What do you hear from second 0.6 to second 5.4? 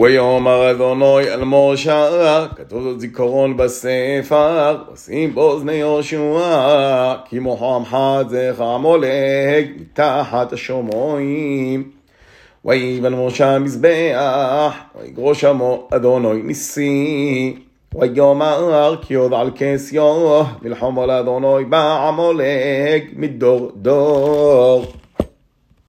אדוני אל משה, כתוב זאת זיכרון בספר, עושים